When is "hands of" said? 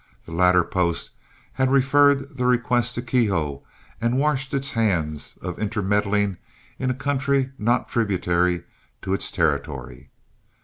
4.71-5.59